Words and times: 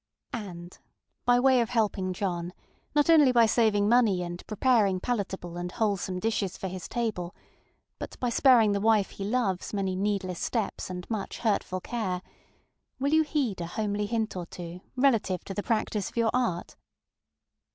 And 0.33 0.79
by 1.25 1.39
way 1.39 1.61
of 1.61 1.69
helping 1.69 2.11
John, 2.11 2.53
not 2.95 3.07
only 3.07 3.31
by 3.31 3.45
saving 3.45 3.87
money 3.87 4.23
and 4.23 4.43
preparing 4.47 4.99
palatable 4.99 5.57
and 5.57 5.71
wholesome 5.71 6.17
dishes 6.19 6.57
for 6.57 6.67
his 6.67 6.87
table, 6.87 7.35
but 7.99 8.19
by 8.19 8.29
sparing 8.31 8.71
the 8.71 8.81
wife 8.81 9.11
he 9.11 9.23
loves 9.23 9.75
many 9.75 9.95
needless 9.95 10.39
steps 10.39 10.89
and 10.89 11.07
much 11.07 11.37
hurtful 11.37 11.81
care, 11.81 12.23
will 12.99 13.13
you 13.13 13.21
heed 13.21 13.61
a 13.61 13.67
homely 13.67 14.07
hint 14.07 14.35
or 14.35 14.47
two 14.47 14.81
relative 14.95 15.43
to 15.45 15.53
the 15.53 15.61
practice 15.61 16.09
of 16.09 16.17
your 16.17 16.31
art? 16.33 16.75